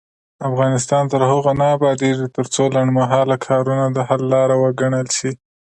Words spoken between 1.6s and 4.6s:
نه ابادیږي، ترڅو لنډمهاله کارونه د حل لاره